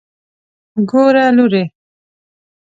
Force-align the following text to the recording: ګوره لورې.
ګوره 0.89 1.25
لورې. 1.35 1.63